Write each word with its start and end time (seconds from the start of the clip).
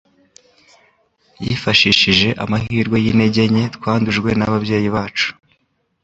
yifashishije 1.43 2.29
amahirwe 2.43 2.97
y'intege 3.03 3.41
nke 3.51 3.65
twandujwe 3.75 4.29
n'ababyeyi 4.35 4.89
bacu, 4.95 5.29